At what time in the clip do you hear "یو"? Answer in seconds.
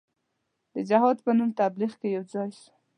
2.15-2.23